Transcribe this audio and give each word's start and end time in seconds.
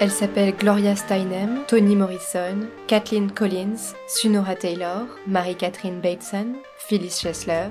Elle 0.00 0.10
s'appelle 0.10 0.56
Gloria 0.56 0.96
Steinem, 0.96 1.66
Toni 1.68 1.94
Morrison, 1.94 2.66
Kathleen 2.86 3.30
Collins, 3.30 3.92
Sunora 4.08 4.54
Taylor, 4.56 5.04
Marie-Catherine 5.26 6.00
Bateson, 6.00 6.54
Phyllis 6.78 7.20
Chesler. 7.20 7.68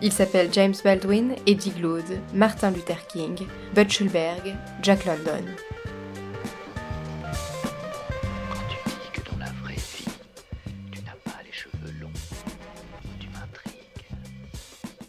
Il 0.00 0.12
s'appelle 0.12 0.52
James 0.52 0.76
Baldwin, 0.84 1.34
Eddie 1.48 1.72
Glaude, 1.72 2.20
Martin 2.32 2.70
Luther 2.70 3.08
King, 3.08 3.44
Bud 3.74 3.90
Schulberg, 3.90 4.54
Jack 4.82 5.04
London. 5.04 5.44
Quand 8.52 8.62
tu 8.68 8.76
dis 8.88 9.10
que 9.12 9.28
dans 9.28 9.38
la 9.38 9.50
vraie 9.64 9.74
vie, 9.74 10.06
tu 10.92 11.00
n'as 11.00 11.16
pas 11.24 11.40
les 11.44 11.52
cheveux 11.52 12.00
longs, 12.00 12.12
tu 13.18 13.26
m'intrigues. 13.30 14.06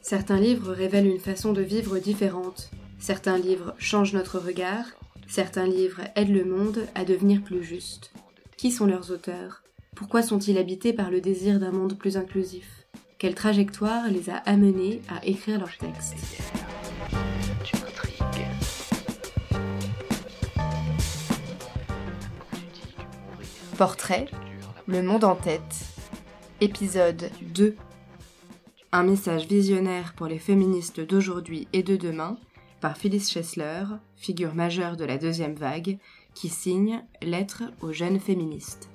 Certains 0.01 0.39
livres 0.39 0.73
révèlent 0.73 1.05
une 1.05 1.19
façon 1.19 1.53
de 1.53 1.61
vivre 1.61 1.99
différente. 1.99 2.71
Certains 2.97 3.37
livres 3.37 3.75
changent 3.77 4.13
notre 4.13 4.39
regard. 4.39 4.85
Certains 5.35 5.65
livres 5.65 6.01
aident 6.15 6.29
le 6.29 6.45
monde 6.45 6.85
à 6.93 7.05
devenir 7.05 7.41
plus 7.41 7.63
juste. 7.63 8.13
Qui 8.55 8.69
sont 8.69 8.85
leurs 8.85 9.09
auteurs? 9.09 9.63
Pourquoi 9.95 10.21
sont-ils 10.21 10.59
habités 10.59 10.93
par 10.93 11.09
le 11.09 11.21
désir 11.21 11.59
d'un 11.59 11.71
monde 11.71 11.97
plus 11.97 12.17
inclusif? 12.17 12.85
Quelle 13.17 13.33
trajectoire 13.33 14.11
les 14.11 14.29
a 14.29 14.35
amenés 14.35 15.01
à 15.09 15.25
écrire 15.25 15.57
leurs 15.57 15.75
textes? 15.75 16.13
Portrait, 23.75 24.27
le 24.85 25.01
monde 25.01 25.23
en 25.23 25.35
tête. 25.35 25.87
Épisode 26.61 27.31
2. 27.55 27.75
Un 28.91 29.01
message 29.01 29.47
visionnaire 29.47 30.13
pour 30.13 30.27
les 30.27 30.37
féministes 30.37 30.99
d'aujourd'hui 30.99 31.67
et 31.73 31.81
de 31.81 31.95
demain 31.95 32.37
par 32.83 32.97
Phyllis 32.97 33.29
Chesler, 33.29 33.85
figure 34.17 34.53
majeure 34.53 34.97
de 34.97 35.05
la 35.05 35.17
deuxième 35.17 35.55
vague, 35.55 35.99
qui 36.35 36.49
signe 36.49 37.01
Lettre 37.21 37.63
aux 37.79 37.93
jeunes 37.93 38.19
féministes. 38.19 38.89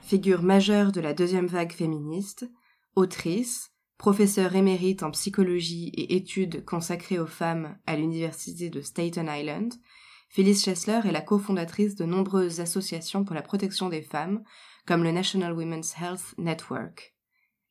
Figure 0.00 0.42
majeure 0.42 0.92
de 0.92 1.02
la 1.02 1.12
deuxième 1.12 1.46
vague 1.46 1.72
féministe, 1.72 2.48
autrice, 2.96 3.72
professeure 3.98 4.56
émérite 4.56 5.02
en 5.02 5.10
psychologie 5.10 5.88
et 5.88 6.16
études 6.16 6.64
consacrées 6.64 7.18
aux 7.18 7.26
femmes 7.26 7.76
à 7.86 7.94
l'université 7.94 8.70
de 8.70 8.80
Staten 8.80 9.28
Island, 9.30 9.74
Phyllis 10.30 10.62
Chesler 10.64 11.00
est 11.04 11.12
la 11.12 11.20
cofondatrice 11.20 11.96
de 11.96 12.06
nombreuses 12.06 12.60
associations 12.60 13.24
pour 13.24 13.34
la 13.34 13.42
protection 13.42 13.90
des 13.90 14.00
femmes, 14.00 14.42
comme 14.86 15.04
le 15.04 15.12
National 15.12 15.52
Women's 15.52 15.94
Health 16.00 16.34
Network. 16.38 17.11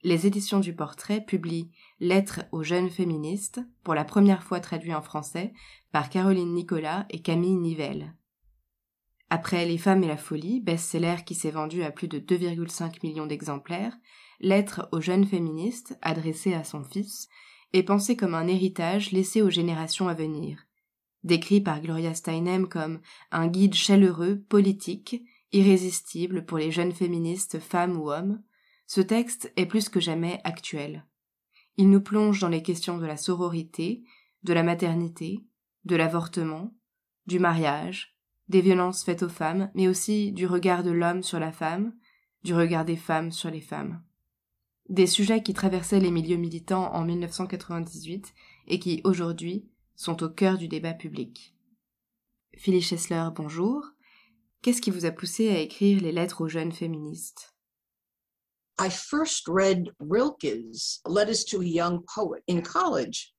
Les 0.03 0.25
éditions 0.25 0.59
du 0.59 0.73
portrait 0.73 1.21
publient 1.21 1.69
Lettres 1.99 2.41
aux 2.51 2.63
jeunes 2.63 2.89
féministes, 2.89 3.59
pour 3.83 3.93
la 3.93 4.03
première 4.03 4.43
fois 4.43 4.59
traduit 4.59 4.95
en 4.95 5.01
français 5.01 5.53
par 5.91 6.09
Caroline 6.09 6.53
Nicolas 6.53 7.05
et 7.11 7.21
Camille 7.21 7.57
Nivelle. 7.57 8.15
Après 9.29 9.65
Les 9.65 9.77
femmes 9.77 10.03
et 10.03 10.07
la 10.07 10.17
folie, 10.17 10.59
best-seller 10.59 11.17
qui 11.25 11.35
s'est 11.35 11.51
vendu 11.51 11.83
à 11.83 11.91
plus 11.91 12.07
de 12.07 12.19
2,5 12.19 12.97
millions 13.03 13.27
d'exemplaires, 13.27 13.95
Lettres 14.39 14.89
aux 14.91 15.01
jeunes 15.01 15.25
féministes, 15.25 15.97
adressée 16.01 16.55
à 16.55 16.63
son 16.63 16.83
fils, 16.83 17.29
est 17.73 17.83
pensée 17.83 18.17
comme 18.17 18.33
un 18.33 18.47
héritage 18.47 19.11
laissé 19.11 19.43
aux 19.43 19.51
générations 19.51 20.07
à 20.07 20.15
venir. 20.15 20.65
Décrit 21.23 21.61
par 21.61 21.79
Gloria 21.79 22.15
Steinem 22.15 22.67
comme 22.67 23.01
un 23.31 23.47
guide 23.47 23.75
chaleureux, 23.75 24.43
politique, 24.49 25.21
irrésistible 25.51 26.43
pour 26.43 26.57
les 26.57 26.71
jeunes 26.71 26.91
féministes 26.91 27.59
femmes 27.59 27.97
ou 27.97 28.11
hommes, 28.11 28.41
ce 28.93 28.99
texte 28.99 29.53
est 29.55 29.67
plus 29.67 29.87
que 29.87 30.01
jamais 30.01 30.41
actuel. 30.43 31.05
Il 31.77 31.89
nous 31.89 32.01
plonge 32.01 32.41
dans 32.41 32.49
les 32.49 32.61
questions 32.61 32.97
de 32.97 33.05
la 33.05 33.15
sororité, 33.15 34.03
de 34.43 34.51
la 34.51 34.63
maternité, 34.63 35.45
de 35.85 35.95
l'avortement, 35.95 36.75
du 37.25 37.39
mariage, 37.39 38.17
des 38.49 38.59
violences 38.59 39.05
faites 39.05 39.23
aux 39.23 39.29
femmes, 39.29 39.71
mais 39.75 39.87
aussi 39.87 40.33
du 40.33 40.45
regard 40.45 40.83
de 40.83 40.91
l'homme 40.91 41.23
sur 41.23 41.39
la 41.39 41.53
femme, 41.53 41.93
du 42.43 42.53
regard 42.53 42.83
des 42.83 42.97
femmes 42.97 43.31
sur 43.31 43.49
les 43.49 43.61
femmes. 43.61 44.03
Des 44.89 45.07
sujets 45.07 45.41
qui 45.41 45.53
traversaient 45.53 46.01
les 46.01 46.11
milieux 46.11 46.35
militants 46.35 46.93
en 46.93 47.05
1998 47.05 48.33
et 48.67 48.77
qui, 48.77 48.99
aujourd'hui, 49.05 49.69
sont 49.95 50.21
au 50.21 50.27
cœur 50.27 50.57
du 50.57 50.67
débat 50.67 50.93
public. 50.93 51.55
Phyllis 52.57 52.81
Chesler, 52.81 53.29
bonjour. 53.33 53.85
Qu'est-ce 54.61 54.81
qui 54.81 54.91
vous 54.91 55.05
a 55.05 55.11
poussé 55.11 55.47
à 55.47 55.59
écrire 55.59 56.01
les 56.01 56.11
lettres 56.11 56.41
aux 56.41 56.49
jeunes 56.49 56.73
féministes? 56.73 57.50
I 58.79 58.89
first 58.89 59.47
read 59.47 59.89
Rilke's 59.99 61.01
Letters 61.05 61.43
to 61.45 61.61
a 61.61 61.65
Young 61.65 62.03
Poet 62.15 62.43
in 62.47 62.61
college, 62.61 63.33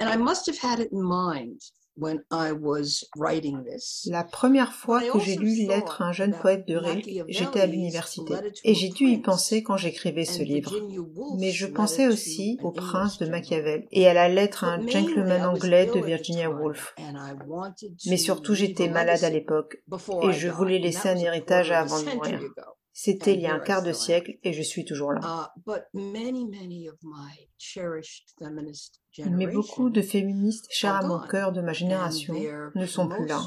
and 0.00 0.08
I 0.08 0.16
must 0.16 0.46
have 0.46 0.58
had 0.58 0.80
it 0.80 0.90
in 0.92 1.02
mind 1.02 1.60
when 1.98 2.22
I 2.30 2.52
was 2.52 3.04
writing 3.16 3.64
this. 3.64 4.06
La 4.10 4.22
première 4.24 4.72
fois 4.72 5.00
que 5.00 5.18
j'ai 5.18 5.36
lu 5.36 5.66
Lettre 5.66 6.02
à 6.02 6.06
un 6.06 6.12
jeune 6.12 6.34
poète 6.38 6.66
de 6.68 6.76
Rilke, 6.76 7.24
j'étais 7.28 7.60
à 7.60 7.66
l'université, 7.66 8.34
et 8.64 8.74
j'ai 8.74 8.90
dû 8.90 9.06
y 9.06 9.18
penser 9.18 9.62
quand 9.62 9.76
j'écrivais 9.76 10.24
ce 10.26 10.42
livre. 10.42 10.72
Mais 11.38 11.50
je 11.50 11.66
pensais 11.66 12.06
aussi 12.06 12.58
au 12.62 12.70
prince 12.70 13.18
de 13.18 13.26
Machiavel 13.26 13.86
et 13.90 14.06
à 14.06 14.14
la 14.14 14.28
lettre 14.28 14.64
à 14.64 14.72
un 14.72 14.86
gentleman 14.86 15.42
anglais 15.42 15.90
de 15.92 16.00
Virginia 16.00 16.50
Woolf. 16.50 16.94
Mais 18.06 18.18
surtout 18.18 18.54
j'étais 18.54 18.88
malade 18.88 19.24
à 19.24 19.30
l'époque, 19.30 19.78
et 20.22 20.32
je 20.32 20.48
voulais 20.48 20.78
laisser 20.78 21.08
un 21.08 21.16
héritage 21.16 21.70
avant 21.70 22.00
de 22.00 22.10
mourir. 22.14 22.40
C'était 22.98 23.34
il 23.34 23.40
y 23.42 23.46
a 23.46 23.52
un 23.52 23.60
quart 23.60 23.82
de 23.82 23.92
siècle 23.92 24.38
et 24.42 24.54
je 24.54 24.62
suis 24.62 24.86
toujours 24.86 25.12
là. 25.12 25.52
Mais 29.18 29.46
beaucoup 29.46 29.90
de 29.90 30.00
féministes 30.00 30.66
chers 30.70 30.94
à 30.94 31.06
mon 31.06 31.20
cœur 31.20 31.52
de 31.52 31.60
ma 31.60 31.74
génération 31.74 32.32
ne 32.74 32.86
sont 32.86 33.06
plus 33.06 33.26
là. 33.26 33.42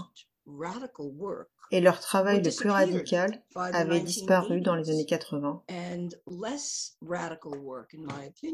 Et 1.71 1.81
leur 1.81 1.99
travail 1.99 2.41
le 2.41 2.55
plus 2.55 2.69
radical 2.69 3.43
avait 3.55 3.99
disparu 3.99 4.61
dans 4.61 4.75
les 4.75 4.89
années 4.89 5.05
80. 5.05 5.63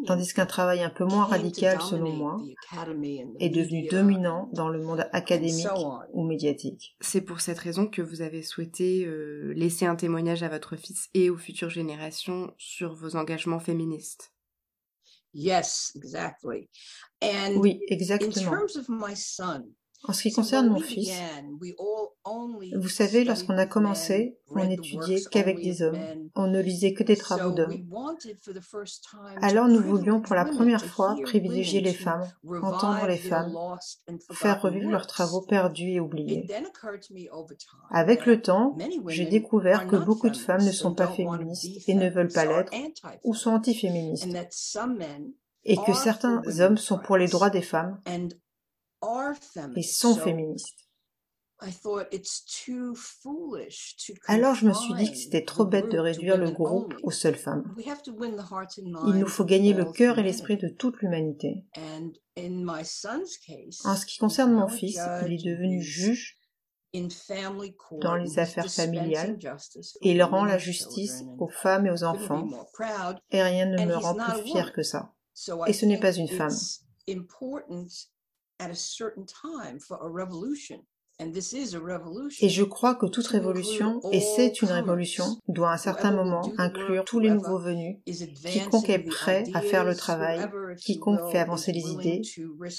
Tandis 0.05 0.33
qu'un 0.33 0.45
travail 0.45 0.83
un 0.83 0.89
peu 0.89 1.05
moins 1.05 1.25
radical, 1.25 1.79
selon 1.81 2.11
moi, 2.11 2.41
est 3.39 3.49
devenu 3.49 3.87
dominant 3.87 4.49
dans 4.53 4.69
le 4.69 4.81
monde 4.81 5.07
académique 5.13 5.67
ou 6.13 6.23
médiatique. 6.25 6.95
C'est 6.99 7.21
pour 7.21 7.41
cette 7.41 7.59
raison 7.59 7.87
que 7.87 8.01
vous 8.01 8.21
avez 8.21 8.43
souhaité 8.43 9.05
euh, 9.05 9.53
laisser 9.55 9.85
un 9.85 9.95
témoignage 9.95 10.43
à 10.43 10.49
votre 10.49 10.75
fils 10.75 11.09
et 11.13 11.29
aux 11.29 11.37
futures 11.37 11.69
générations 11.69 12.53
sur 12.57 12.93
vos 12.93 13.15
engagements 13.15 13.59
féministes. 13.59 14.33
Yes, 15.33 15.91
exactly. 15.95 16.69
And 17.21 17.57
Oui, 17.57 17.81
exactement. 17.89 18.51
En 20.03 20.13
ce 20.13 20.21
qui 20.23 20.31
concerne 20.31 20.69
mon 20.69 20.79
fils, 20.79 21.11
vous 22.75 22.89
savez, 22.89 23.23
lorsqu'on 23.23 23.57
a 23.57 23.65
commencé, 23.65 24.37
on 24.49 24.65
n'étudiait 24.65 25.21
qu'avec 25.31 25.61
des 25.61 25.81
hommes. 25.81 25.97
On 26.35 26.47
ne 26.47 26.59
lisait 26.59 26.93
que 26.93 27.03
des 27.03 27.15
travaux 27.15 27.51
d'hommes. 27.51 27.85
Alors 29.41 29.67
nous 29.67 29.81
voulions 29.81 30.21
pour 30.21 30.35
la 30.35 30.45
première 30.45 30.83
fois 30.83 31.15
privilégier 31.23 31.81
les 31.81 31.93
femmes, 31.93 32.27
entendre 32.61 33.07
les 33.07 33.17
femmes, 33.17 33.55
faire 34.31 34.61
revivre 34.61 34.89
leurs 34.89 35.07
travaux 35.07 35.41
perdus 35.41 35.91
et 35.91 35.99
oubliés. 35.99 36.47
Avec 37.91 38.25
le 38.25 38.41
temps, 38.41 38.77
j'ai 39.07 39.25
découvert 39.25 39.87
que 39.87 39.95
beaucoup 39.95 40.29
de 40.29 40.37
femmes 40.37 40.65
ne 40.65 40.71
sont 40.71 40.93
pas 40.93 41.07
féministes 41.07 41.87
et 41.87 41.93
ne 41.93 42.09
veulent 42.09 42.33
pas 42.33 42.45
l'être, 42.45 42.73
ou 43.23 43.33
sont 43.33 43.51
antiféministes, 43.51 44.27
et 45.63 45.77
que 45.77 45.93
certains 45.93 46.41
hommes 46.59 46.77
sont 46.77 46.99
pour 46.99 47.17
les 47.17 47.27
droits 47.27 47.49
des 47.49 47.61
femmes 47.61 47.99
et 49.75 49.83
sont 49.83 50.15
féministes. 50.15 50.85
Alors 54.27 54.55
je 54.55 54.67
me 54.67 54.73
suis 54.73 54.93
dit 54.95 55.09
que 55.09 55.17
c'était 55.17 55.45
trop 55.45 55.65
bête 55.65 55.89
de 55.89 55.97
réduire 55.97 56.37
le 56.37 56.51
groupe 56.51 56.93
aux 57.03 57.11
seules 57.11 57.37
femmes. 57.37 57.73
Il 59.07 59.13
nous 59.13 59.27
faut 59.27 59.45
gagner 59.45 59.73
le 59.73 59.85
cœur 59.85 60.19
et 60.19 60.23
l'esprit 60.23 60.57
de 60.57 60.67
toute 60.67 60.97
l'humanité. 60.97 61.65
En 62.37 63.95
ce 63.95 64.05
qui 64.05 64.17
concerne 64.17 64.53
mon 64.53 64.67
fils, 64.67 64.99
il 65.25 65.33
est 65.33 65.43
devenu 65.43 65.81
juge 65.81 66.37
dans 68.01 68.15
les 68.15 68.39
affaires 68.39 68.71
familiales 68.71 69.37
et 70.01 70.11
il 70.11 70.23
rend 70.23 70.45
la 70.45 70.57
justice 70.57 71.23
aux 71.39 71.49
femmes 71.49 71.87
et 71.87 71.91
aux 71.91 72.03
enfants 72.03 72.47
et 73.31 73.41
rien 73.41 73.65
ne 73.65 73.85
me 73.85 73.95
rend 73.95 74.15
plus 74.15 74.43
fier 74.43 74.73
que 74.73 74.83
ça. 74.83 75.13
Et 75.67 75.73
ce 75.73 75.85
n'est 75.85 75.99
pas 75.99 76.13
une 76.13 76.29
femme. 76.29 76.55
Et 82.41 82.49
je 82.49 82.63
crois 82.63 82.95
que 82.95 83.05
toute 83.05 83.27
révolution, 83.27 84.01
et 84.11 84.19
c'est 84.19 84.61
une 84.61 84.67
révolution, 84.67 85.25
doit 85.47 85.71
à 85.71 85.73
un 85.75 85.77
certain 85.77 86.11
moment 86.11 86.51
inclure 86.57 87.05
tous 87.05 87.19
les 87.19 87.29
nouveaux 87.29 87.59
venus, 87.59 87.97
quiconque 88.05 88.89
est 88.89 88.99
prêt 88.99 89.45
à 89.53 89.61
faire 89.61 89.85
le 89.85 89.95
travail, 89.95 90.45
quiconque 90.77 91.31
fait 91.31 91.39
avancer 91.39 91.71
les 91.71 91.89
idées, 91.89 92.21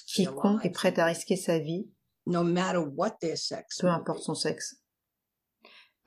quiconque 0.06 0.64
est 0.64 0.70
prêt 0.70 0.98
à 0.98 1.06
risquer 1.06 1.36
sa 1.36 1.58
vie, 1.58 1.88
peu 2.26 3.88
importe 3.88 4.22
son 4.22 4.34
sexe. 4.34 4.82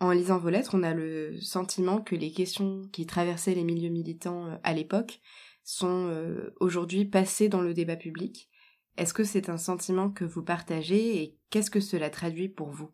En 0.01 0.12
lisant 0.12 0.38
vos 0.38 0.50
lettres, 0.50 0.75
on 0.75 0.83
a 0.83 0.94
le 0.94 1.39
sentiment 1.42 2.01
que 2.01 2.15
les 2.15 2.31
questions 2.31 2.88
qui 2.94 3.06
traversaient 3.06 3.54
les 3.54 3.65
milieux 3.65 3.89
militants 3.89 4.48
euh, 4.48 4.56
à 4.63 4.74
l'époque 4.74 5.19
sont 5.65 6.07
euh, 6.07 6.56
aujourd'hui 6.62 7.04
passées 7.04 7.50
dans 7.50 7.62
le 7.62 7.74
débat 7.74 7.98
public. 7.98 8.50
Est-ce 8.97 9.13
que 9.13 9.24
c'est 9.24 9.50
un 9.50 9.57
sentiment 9.57 10.12
que 10.12 10.25
vous 10.25 10.44
partagez 10.44 11.21
et 11.21 11.38
qu'est-ce 11.50 11.71
que 11.71 11.80
cela 11.80 12.09
traduit 12.09 12.50
pour 12.50 12.69
vous? 12.69 12.91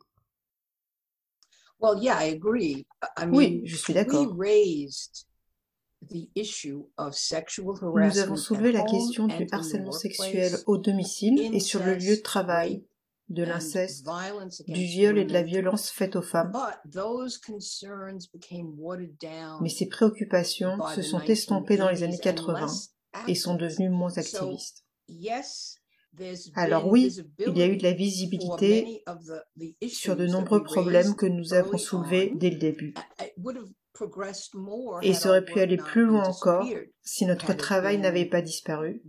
Oui, 3.31 3.61
je 3.63 3.75
suis 3.75 3.93
d'accord. 3.93 4.37
Nous 7.93 8.17
avons 8.19 8.35
soulevé 8.37 8.71
la 8.71 8.83
question 8.83 9.27
du 9.27 9.47
harcèlement 9.51 9.91
sexuel 9.91 10.61
au 10.65 10.77
domicile 10.77 11.47
et 11.51 11.59
sur 11.59 11.83
le 11.83 11.95
lieu 11.95 12.17
de 12.17 12.21
travail, 12.21 12.85
de 13.29 13.43
l'inceste, 13.43 14.15
du 14.67 14.85
viol 14.85 15.17
et 15.17 15.25
de 15.25 15.33
la 15.33 15.43
violence 15.43 15.89
faite 15.89 16.15
aux 16.15 16.21
femmes. 16.21 16.57
Mais 19.59 19.69
ces 19.69 19.87
préoccupations 19.87 20.81
se 20.83 21.01
sont 21.01 21.21
estompées 21.27 21.77
dans 21.77 21.89
les 21.89 22.03
années 22.03 22.19
80 22.19 22.79
et 23.25 23.35
sont 23.35 23.55
devenues 23.55 23.89
moins 23.89 24.17
activistes. 24.17 24.85
Alors 26.55 26.87
oui, 26.87 27.15
il 27.45 27.57
y 27.57 27.61
a 27.61 27.67
eu 27.67 27.77
de 27.77 27.83
la 27.83 27.93
visibilité 27.93 29.03
sur 29.87 30.15
de 30.15 30.27
nombreux 30.27 30.63
problèmes 30.63 31.15
que 31.15 31.25
nous 31.25 31.53
avons 31.53 31.77
soulevés 31.77 32.33
dès 32.35 32.49
le 32.49 32.57
début. 32.57 32.93
Et 35.01 35.13
ça 35.13 35.29
aurait 35.29 35.45
pu 35.45 35.59
aller 35.59 35.77
plus 35.77 36.05
loin 36.05 36.25
encore 36.25 36.67
si 37.01 37.25
notre 37.25 37.53
travail 37.53 37.97
n'avait 37.97 38.25
pas 38.25 38.41
disparu, 38.41 39.01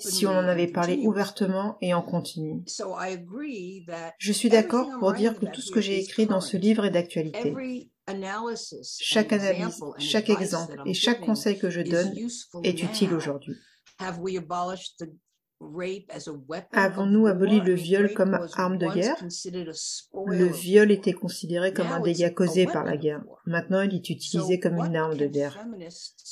si 0.00 0.26
on 0.26 0.30
en 0.30 0.48
avait 0.48 0.66
parlé 0.66 0.98
ouvertement 1.04 1.78
et 1.80 1.94
en 1.94 2.02
continu. 2.02 2.64
Je 4.18 4.32
suis 4.32 4.48
d'accord 4.48 4.88
pour 4.98 5.12
dire 5.12 5.38
que 5.38 5.46
tout 5.46 5.60
ce 5.60 5.70
que 5.70 5.80
j'ai 5.80 6.00
écrit 6.00 6.26
dans 6.26 6.40
ce 6.40 6.56
livre 6.56 6.86
est 6.86 6.90
d'actualité. 6.90 7.54
Chaque 9.00 9.32
analyse, 9.32 9.80
chaque 9.98 10.30
exemple 10.30 10.80
et 10.86 10.94
chaque 10.94 11.20
conseil 11.20 11.58
que 11.58 11.70
je 11.70 11.82
donne 11.82 12.12
est 12.64 12.82
utile 12.82 13.14
aujourd'hui. 13.14 13.54
Avons-nous 16.72 17.26
aboli 17.26 17.60
le 17.60 17.74
viol 17.74 18.14
comme 18.14 18.38
arme 18.54 18.78
de 18.78 18.86
guerre 18.86 19.16
Le 20.26 20.46
viol 20.46 20.90
était 20.92 21.12
considéré 21.12 21.72
comme 21.72 21.88
un 21.88 22.00
dégât 22.00 22.30
causé 22.30 22.66
par 22.66 22.84
la 22.84 22.96
guerre. 22.96 23.24
Maintenant, 23.44 23.82
il 23.82 23.94
est 23.94 24.10
utilisé 24.10 24.60
comme 24.60 24.78
une 24.78 24.96
arme 24.96 25.16
de 25.16 25.26
guerre. 25.26 25.58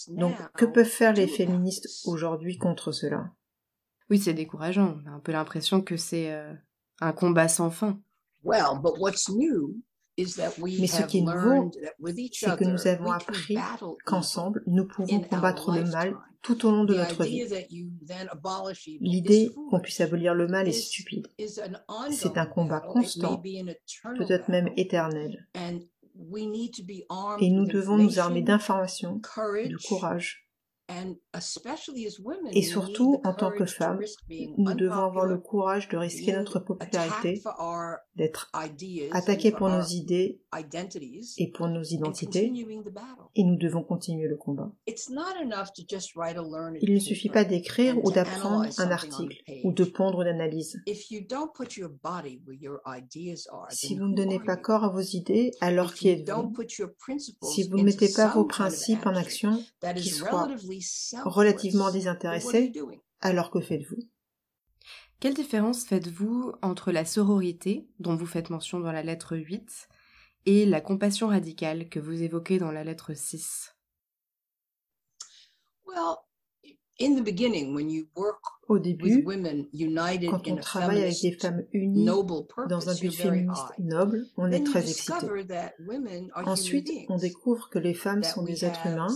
Donc, 0.08 0.34
que 0.56 0.64
peuvent 0.64 0.86
faire 0.86 1.12
les 1.12 1.26
féministes 1.26 1.88
aujourd'hui 2.04 2.56
contre 2.56 2.92
cela? 2.92 3.32
Oui, 4.10 4.18
c'est 4.18 4.34
décourageant. 4.34 5.00
On 5.04 5.10
a 5.10 5.14
un 5.14 5.20
peu 5.20 5.32
l'impression 5.32 5.80
que 5.80 5.96
c'est 5.96 6.32
euh, 6.32 6.52
un 7.00 7.12
combat 7.12 7.48
sans 7.48 7.70
fin. 7.70 8.00
Mais 10.18 10.86
ce 10.86 11.02
qui 11.02 11.18
est 11.18 11.22
nouveau, 11.22 11.70
c'est 12.32 12.56
que 12.56 12.64
nous 12.64 12.86
avons 12.86 13.12
appris 13.12 13.56
qu'ensemble, 14.04 14.62
nous 14.66 14.86
pouvons 14.86 15.20
combattre 15.20 15.72
le 15.72 15.84
mal 15.84 16.16
tout 16.42 16.64
au 16.64 16.70
long 16.70 16.84
de 16.84 16.94
notre 16.94 17.24
vie. 17.24 17.44
L'idée 19.00 19.50
qu'on 19.70 19.80
puisse 19.80 20.00
abolir 20.00 20.34
le 20.34 20.46
mal 20.46 20.68
est 20.68 20.72
stupide. 20.72 21.26
C'est 22.10 22.38
un 22.38 22.46
combat 22.46 22.80
constant, 22.80 23.42
peut-être 24.16 24.48
même 24.48 24.70
éternel. 24.76 25.48
Et 27.40 27.50
nous 27.50 27.66
devons 27.66 27.98
nous 27.98 28.18
armer 28.18 28.42
d'informations, 28.42 29.16
de 29.16 29.86
courage, 29.86 30.45
et 32.52 32.62
surtout, 32.62 33.20
en 33.24 33.34
tant 33.34 33.50
que 33.50 33.66
femmes, 33.66 34.00
nous 34.56 34.74
devons 34.74 35.04
avoir 35.04 35.26
le 35.26 35.38
courage 35.38 35.88
de 35.88 35.96
risquer 35.96 36.32
notre 36.32 36.60
popularité, 36.60 37.42
d'être 38.14 38.52
attaqués 39.10 39.50
pour 39.50 39.68
nos 39.68 39.82
idées 39.82 40.40
et 41.38 41.50
pour 41.50 41.66
nos 41.68 41.82
identités, 41.82 42.52
et 43.34 43.44
nous 43.44 43.56
devons 43.56 43.82
continuer 43.82 44.28
le 44.28 44.36
combat. 44.36 44.70
Il 44.86 44.94
ne 46.94 47.00
suffit 47.00 47.30
pas 47.30 47.44
d'écrire 47.44 47.98
ou 48.04 48.12
d'apprendre 48.12 48.66
un 48.78 48.90
article 48.90 49.42
ou 49.64 49.72
de 49.72 49.84
pondre 49.84 50.22
une 50.22 50.28
analyse. 50.28 50.80
Si 53.70 53.96
vous 53.96 54.06
ne 54.06 54.14
donnez 54.14 54.38
pas 54.38 54.56
corps 54.56 54.84
à 54.84 54.88
vos 54.88 55.00
idées, 55.00 55.50
alors 55.60 55.94
qui 55.94 56.10
êtes-vous? 56.10 56.54
Si 57.42 57.68
vous 57.68 57.76
ne 57.76 57.82
mettez 57.82 58.12
pas 58.12 58.28
vos 58.28 58.44
principes 58.44 59.04
en 59.04 59.16
action, 59.16 59.60
qui 59.96 60.10
soient 60.10 60.48
relativement 61.24 61.90
désintéressé, 61.90 62.72
alors 63.20 63.50
que 63.50 63.60
faites-vous? 63.60 64.08
Quelle 65.20 65.34
différence 65.34 65.84
faites-vous 65.84 66.52
entre 66.62 66.92
la 66.92 67.04
sororité, 67.04 67.88
dont 67.98 68.16
vous 68.16 68.26
faites 68.26 68.50
mention 68.50 68.80
dans 68.80 68.92
la 68.92 69.02
lettre 69.02 69.36
8, 69.36 69.88
et 70.44 70.66
la 70.66 70.80
compassion 70.80 71.28
radicale 71.28 71.88
que 71.88 71.98
vous 71.98 72.22
évoquez 72.22 72.58
dans 72.58 72.70
la 72.70 72.84
lettre 72.84 73.14
6 73.14 73.74
au 78.68 78.78
début, 78.78 79.24
quand 80.28 80.48
on 80.48 80.56
travaille 80.56 81.02
avec 81.02 81.20
des 81.20 81.32
femmes 81.32 81.64
unies 81.72 82.06
dans 82.06 82.88
un 82.88 82.94
but 82.94 83.12
féministe 83.12 83.72
noble, 83.78 84.26
on 84.36 84.50
est 84.50 84.64
très 84.64 84.88
excité. 84.88 85.26
Ensuite, 86.34 86.90
on 87.08 87.16
découvre 87.16 87.68
que 87.70 87.78
les 87.78 87.94
femmes 87.94 88.22
sont 88.22 88.42
des 88.42 88.64
êtres 88.64 88.86
humains, 88.86 89.14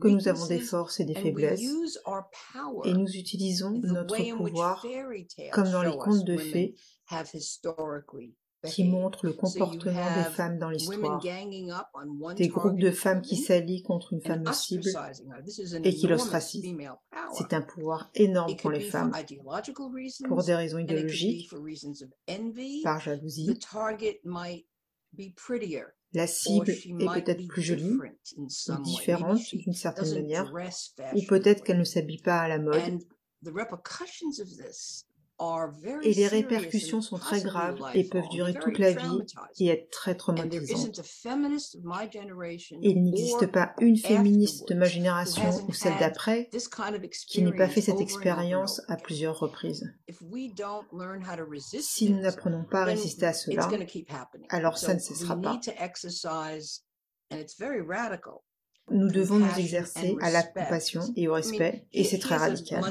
que 0.00 0.08
nous 0.08 0.28
avons 0.28 0.46
des 0.46 0.60
forces 0.60 1.00
et 1.00 1.04
des 1.04 1.14
faiblesses, 1.14 1.62
et 2.84 2.92
nous 2.92 3.08
utilisons 3.08 3.80
notre 3.82 4.36
pouvoir 4.36 4.84
comme 5.52 5.70
dans 5.70 5.82
les 5.82 5.96
contes 5.96 6.24
de 6.24 6.36
fées 6.36 6.74
qui 8.66 8.84
montre 8.84 9.26
le 9.26 9.32
comportement 9.32 10.14
des 10.16 10.30
femmes 10.30 10.58
dans 10.58 10.70
l'histoire. 10.70 11.20
Des 12.36 12.48
groupes 12.48 12.78
de 12.78 12.90
femmes 12.90 13.22
qui 13.22 13.36
s'allient 13.36 13.82
contre 13.82 14.12
une 14.12 14.20
femme 14.20 14.44
cible 14.52 14.88
et 15.84 15.94
qui 15.94 16.06
l'ostracisent. 16.06 16.74
C'est 17.34 17.52
un 17.52 17.62
pouvoir 17.62 18.10
énorme 18.14 18.56
pour 18.56 18.70
les 18.70 18.80
femmes. 18.80 19.12
Pour 20.28 20.42
des 20.42 20.54
raisons 20.54 20.78
idéologiques, 20.78 21.50
par 22.82 23.00
jalousie, 23.00 23.58
la 26.12 26.26
cible 26.28 26.70
est 26.70 27.22
peut-être 27.22 27.46
plus 27.48 27.62
jolie 27.62 27.98
ou 28.36 28.46
différente 28.82 29.40
d'une 29.52 29.72
certaine 29.72 30.14
manière, 30.14 30.52
ou 31.14 31.22
peut-être 31.28 31.64
qu'elle 31.64 31.78
ne 31.78 31.84
s'habille 31.84 32.22
pas 32.22 32.40
à 32.40 32.48
la 32.48 32.58
mode. 32.58 33.00
Et 36.02 36.14
les 36.14 36.28
répercussions 36.28 37.00
sont 37.00 37.18
très 37.18 37.42
graves 37.42 37.78
et 37.94 38.08
peuvent 38.08 38.28
durer 38.30 38.54
toute 38.54 38.78
la 38.78 38.92
vie 38.92 39.18
et 39.58 39.68
être 39.68 39.90
très 39.90 40.14
traumatisantes. 40.14 41.00
Il 42.80 43.02
n'existe 43.02 43.46
pas 43.46 43.74
une 43.80 43.96
féministe 43.96 44.68
de 44.68 44.74
ma 44.74 44.84
génération 44.84 45.50
ou 45.68 45.72
celle 45.72 45.98
d'après 45.98 46.48
qui 47.26 47.42
n'ait 47.42 47.56
pas 47.56 47.68
fait 47.68 47.80
cette 47.80 48.00
expérience 48.00 48.80
à 48.88 48.96
plusieurs 48.96 49.38
reprises. 49.38 49.84
Si 51.80 52.10
nous 52.10 52.20
n'apprenons 52.20 52.64
pas 52.64 52.82
à 52.82 52.84
résister 52.84 53.26
à 53.26 53.32
cela, 53.32 53.68
alors 54.50 54.78
ça 54.78 54.94
ne 54.94 55.00
cessera 55.00 55.36
pas. 55.36 55.60
Nous 58.90 59.08
devons 59.08 59.38
nous 59.38 59.58
exercer 59.58 60.14
à 60.20 60.30
la 60.30 60.42
compassion 60.42 61.00
et 61.16 61.26
au 61.26 61.32
respect, 61.32 61.86
et 61.92 62.04
c'est 62.04 62.18
très 62.18 62.36
radical. 62.36 62.82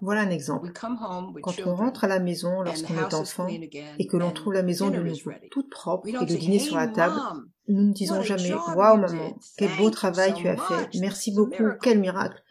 Voilà 0.00 0.22
un 0.22 0.30
exemple. 0.30 0.72
Quand 0.72 1.66
on 1.66 1.74
rentre 1.74 2.04
à 2.04 2.08
la 2.08 2.20
maison 2.20 2.62
lorsqu'on 2.62 2.96
est 2.96 3.14
enfant 3.14 3.46
et 3.46 4.06
que 4.06 4.16
l'on 4.16 4.30
trouve 4.30 4.54
la 4.54 4.62
maison 4.62 4.88
de 4.88 4.98
nouveau 4.98 5.30
toute 5.50 5.70
propre 5.70 6.08
et 6.08 6.12
le 6.12 6.24
dîner 6.24 6.58
sur 6.58 6.76
la 6.76 6.88
table, 6.88 7.20
nous 7.68 7.88
ne 7.88 7.92
disons 7.92 8.22
jamais 8.22 8.52
Waouh 8.52 8.96
maman, 8.96 9.38
quel 9.58 9.70
beau 9.76 9.90
travail 9.90 10.34
tu 10.34 10.48
as 10.48 10.56
fait, 10.56 10.98
merci 10.98 11.32
beaucoup, 11.32 11.64
quel 11.82 12.00
miracle. 12.00 12.42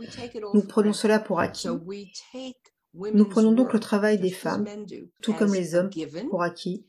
Nous 0.53 0.61
prenons 0.61 0.93
cela 0.93 1.19
pour 1.19 1.39
acquis. 1.39 1.67
Nous 2.93 3.25
prenons 3.25 3.51
donc 3.51 3.73
le 3.73 3.79
travail 3.79 4.19
des 4.19 4.31
femmes, 4.31 4.65
tout 5.21 5.33
comme 5.33 5.53
les 5.53 5.75
hommes, 5.75 5.89
pour 6.29 6.43
acquis, 6.43 6.85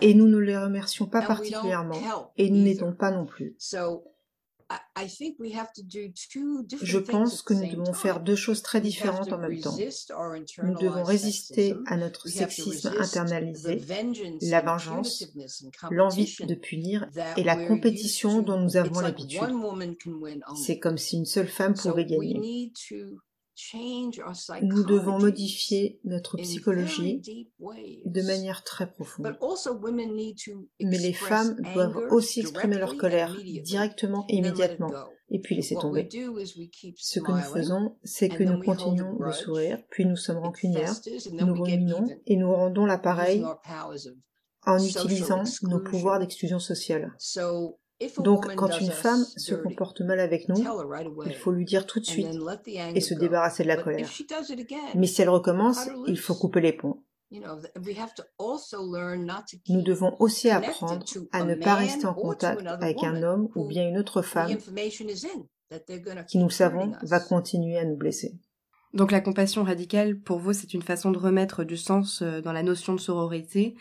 et 0.00 0.14
nous 0.14 0.28
ne 0.28 0.38
les 0.38 0.56
remercions 0.56 1.06
pas 1.06 1.22
particulièrement 1.22 2.32
et 2.36 2.50
nous 2.50 2.62
n'aidons 2.62 2.92
pas 2.92 3.10
non 3.10 3.26
plus. 3.26 3.56
Je 6.82 6.98
pense 6.98 7.42
que 7.42 7.54
nous 7.54 7.70
devons 7.70 7.94
faire 7.94 8.20
deux 8.20 8.36
choses 8.36 8.62
très 8.62 8.80
différentes 8.80 9.32
en 9.32 9.38
même 9.38 9.60
temps. 9.60 9.76
Nous 10.62 10.78
devons 10.78 11.04
résister 11.04 11.74
à 11.86 11.96
notre 11.96 12.28
sexisme 12.28 12.92
internalisé, 12.98 13.80
la 14.42 14.60
vengeance, 14.60 15.24
l'envie 15.90 16.36
de 16.46 16.54
punir 16.54 17.08
et 17.36 17.44
la 17.44 17.56
compétition 17.66 18.42
dont 18.42 18.60
nous 18.60 18.76
avons 18.76 19.00
l'habitude. 19.00 19.40
C'est 20.62 20.78
comme 20.78 20.98
si 20.98 21.16
une 21.16 21.26
seule 21.26 21.48
femme 21.48 21.74
pouvait 21.74 22.04
gagner. 22.04 22.72
Nous 24.62 24.84
devons 24.84 25.18
modifier 25.18 26.00
notre 26.04 26.36
psychologie 26.36 27.20
de 27.58 28.22
manière 28.22 28.62
très 28.62 28.90
profonde. 28.90 29.36
Mais 30.80 30.98
les 30.98 31.12
femmes 31.12 31.60
doivent 31.74 31.96
aussi 32.10 32.40
exprimer 32.40 32.78
leur 32.78 32.96
colère 32.96 33.36
directement 33.64 34.24
et 34.28 34.36
immédiatement, 34.36 34.92
et 35.30 35.40
puis 35.40 35.56
laisser 35.56 35.74
tomber. 35.74 36.08
Ce 36.96 37.20
que 37.20 37.32
nous 37.32 37.52
faisons, 37.52 37.96
c'est 38.04 38.28
que 38.28 38.44
nous 38.44 38.62
continuons 38.62 39.18
de 39.18 39.32
sourire, 39.32 39.82
puis 39.90 40.06
nous 40.06 40.16
sommes 40.16 40.38
rancunières, 40.38 40.94
nous 41.32 41.54
ruminons 41.54 42.06
et 42.26 42.36
nous 42.36 42.52
rendons 42.52 42.86
l'appareil 42.86 43.44
en 44.66 44.78
utilisant 44.82 45.42
nos 45.62 45.80
pouvoirs 45.80 46.20
d'exclusion 46.20 46.58
sociale. 46.58 47.12
Donc, 48.18 48.54
quand 48.54 48.80
une 48.80 48.90
femme 48.90 49.24
se 49.36 49.54
comporte 49.54 50.00
mal 50.00 50.20
avec 50.20 50.48
nous, 50.48 50.64
il 51.26 51.34
faut 51.34 51.50
lui 51.50 51.64
dire 51.64 51.86
tout 51.86 52.00
de 52.00 52.06
suite 52.06 52.28
et 52.94 53.00
se 53.00 53.14
débarrasser 53.14 53.64
de 53.64 53.68
la 53.68 53.76
colère. 53.76 54.08
Mais 54.94 55.06
si 55.06 55.22
elle 55.22 55.30
recommence, 55.30 55.88
il 56.06 56.18
faut 56.18 56.34
couper 56.34 56.60
les 56.60 56.72
ponts. 56.72 57.02
Nous 57.30 57.42
devons 59.82 60.16
aussi 60.18 60.50
apprendre 60.50 61.04
à 61.32 61.44
ne 61.44 61.54
pas 61.54 61.74
rester 61.74 62.06
en 62.06 62.14
contact 62.14 62.66
avec 62.66 63.02
un 63.02 63.22
homme 63.22 63.48
ou 63.54 63.66
bien 63.66 63.88
une 63.88 63.98
autre 63.98 64.22
femme 64.22 64.56
qui, 66.26 66.38
nous 66.38 66.50
savons, 66.50 66.92
va 67.02 67.20
continuer 67.20 67.78
à 67.78 67.84
nous 67.84 67.96
blesser. 67.96 68.38
Donc 68.94 69.12
la 69.12 69.20
compassion 69.20 69.64
radicale, 69.64 70.18
pour 70.18 70.38
vous, 70.38 70.54
c'est 70.54 70.72
une 70.72 70.82
façon 70.82 71.10
de 71.10 71.18
remettre 71.18 71.62
du 71.62 71.76
sens 71.76 72.22
euh, 72.22 72.40
dans 72.40 72.52
la 72.52 72.62
notion 72.62 72.94
de 72.94 73.00
sororité 73.00 73.76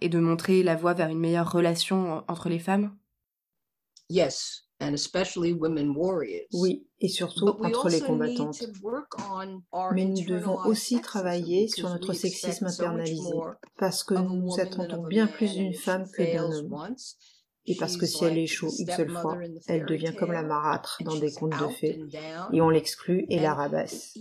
et 0.00 0.08
de 0.08 0.18
montrer 0.18 0.62
la 0.62 0.76
voie 0.76 0.94
vers 0.94 1.10
une 1.10 1.18
meilleure 1.18 1.52
relation 1.52 2.24
entre 2.26 2.48
les 2.48 2.58
femmes? 2.58 2.96
Yes, 4.08 4.62
and 4.80 4.92
especially 4.92 5.52
women 5.52 5.94
warriors. 5.96 6.46
Oui, 6.52 6.86
et 7.00 7.08
surtout 7.08 7.48
entre 7.48 7.88
les 7.88 8.00
combattantes. 8.00 8.62
Mais 9.92 10.04
nous 10.04 10.24
devons 10.24 10.58
aussi 10.64 11.00
travailler 11.00 11.68
sur 11.68 11.88
notre 11.88 12.12
sexisme 12.12 12.66
internalisé, 12.66 13.32
parce 13.78 14.04
que 14.04 14.14
nous 14.14 14.36
nous 14.36 14.60
attendons 14.60 15.06
bien 15.06 15.26
plus 15.26 15.52
d'une 15.54 15.74
femme 15.74 16.08
que 16.10 16.22
d'un 16.22 16.52
homme. 16.52 16.94
Et 17.68 17.74
parce 17.74 17.96
que 17.96 18.06
si 18.06 18.24
elle 18.24 18.38
échoue 18.38 18.70
une 18.78 18.90
seule 18.92 19.10
fois, 19.10 19.38
elle 19.66 19.86
devient 19.86 20.14
comme 20.16 20.30
la 20.30 20.44
marâtre 20.44 21.02
dans 21.04 21.16
des 21.16 21.32
contes 21.32 21.58
de 21.60 21.68
fées, 21.68 22.00
et 22.52 22.60
on 22.60 22.70
l'exclut 22.70 23.26
et 23.28 23.40
la 23.40 23.54
rabaisse. 23.54 24.16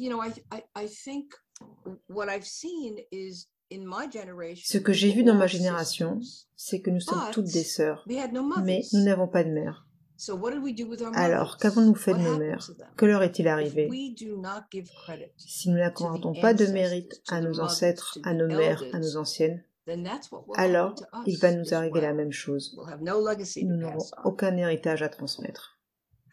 Ce 3.71 4.77
que 4.77 4.93
j'ai 4.93 5.11
vu 5.11 5.23
dans 5.23 5.35
ma 5.35 5.47
génération, 5.47 6.19
c'est 6.55 6.81
que 6.81 6.89
nous 6.89 6.99
sommes 6.99 7.31
toutes 7.31 7.51
des 7.51 7.63
sœurs, 7.63 8.05
mais 8.07 8.81
nous 8.93 9.03
n'avons 9.03 9.27
pas 9.27 9.43
de 9.43 9.49
mère. 9.49 9.87
Alors, 11.13 11.57
qu'avons-nous 11.57 11.95
fait 11.95 12.13
de 12.13 12.19
nos 12.19 12.37
mères? 12.37 12.69
Que 12.95 13.05
leur 13.05 13.23
est-il 13.23 13.47
arrivé? 13.47 13.89
Si 15.37 15.69
nous 15.69 15.77
n'accordons 15.77 16.33
pas 16.39 16.53
de 16.53 16.67
mérite 16.67 17.21
à 17.27 17.41
nos 17.41 17.59
ancêtres, 17.59 18.17
à 18.23 18.33
nos 18.33 18.47
mères, 18.47 18.83
à 18.93 18.99
nos 18.99 19.17
anciennes, 19.17 19.63
alors 20.55 20.95
il 21.25 21.37
va 21.37 21.53
nous 21.53 21.73
arriver 21.73 22.01
la 22.01 22.13
même 22.13 22.31
chose. 22.31 22.75
Nous 22.97 23.77
n'aurons 23.77 24.05
aucun 24.23 24.55
héritage 24.57 25.03
à 25.03 25.09
transmettre. 25.09 25.79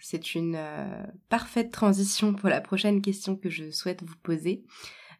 C'est 0.05 0.35
une 0.35 0.57
euh, 0.57 1.03
parfaite 1.29 1.71
transition 1.71 2.35
pour 2.35 2.49
la 2.49 2.61
prochaine 2.61 3.01
question 3.01 3.37
que 3.37 3.49
je 3.49 3.71
souhaite 3.71 4.03
vous 4.03 4.17
poser. 4.25 4.65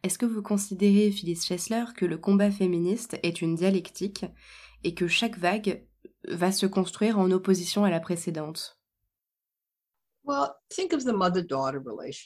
Est-ce 0.03 0.17
que 0.17 0.25
vous 0.25 0.41
considérez, 0.41 1.11
Phyllis 1.11 1.41
Chesler, 1.41 1.85
que 1.95 2.05
le 2.05 2.17
combat 2.17 2.51
féministe 2.51 3.17
est 3.23 3.41
une 3.41 3.55
dialectique 3.55 4.25
et 4.83 4.93
que 4.93 5.07
chaque 5.07 5.37
vague 5.37 5.87
va 6.27 6.51
se 6.51 6.65
construire 6.65 7.17
en 7.19 7.31
opposition 7.31 7.85
à 7.85 7.89
la 7.89 8.01
précédente? 8.01 8.77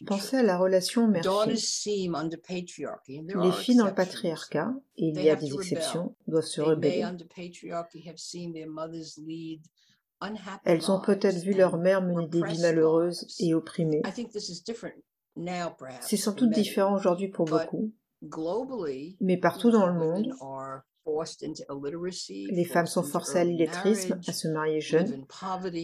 Pensez 0.05 0.37
à 0.37 0.43
la 0.43 0.57
relation 0.57 1.07
mère-fille. 1.07 1.53
Les 3.41 3.51
filles 3.51 3.75
dans 3.75 3.85
le 3.87 3.93
patriarcat, 3.95 4.73
et 4.97 5.07
il 5.07 5.21
y 5.21 5.29
a 5.29 5.35
des 5.35 5.53
exceptions, 5.53 6.15
doivent 6.27 6.45
se 6.45 6.61
rebeller. 6.61 7.05
Elles 10.63 10.91
ont 10.91 10.99
peut-être 11.01 11.37
vu 11.43 11.53
leur 11.53 11.77
mère 11.77 12.01
mener 12.03 12.27
des 12.27 12.41
vies 12.43 12.61
malheureuses 12.61 13.25
et 13.39 13.53
opprimées. 13.53 14.01
C'est 16.01 16.17
sans 16.17 16.33
doute 16.33 16.51
différent 16.51 16.95
aujourd'hui 16.95 17.27
pour 17.29 17.45
beaucoup, 17.45 17.93
mais 19.19 19.37
partout 19.37 19.71
dans 19.71 19.85
le 19.87 19.93
monde, 19.93 20.33
les 22.49 22.65
femmes 22.65 22.85
sont 22.85 23.03
forcées 23.03 23.39
à 23.39 23.43
l'illettrisme, 23.43 24.19
à 24.27 24.33
se 24.33 24.47
marier 24.47 24.81
jeunes, 24.81 25.25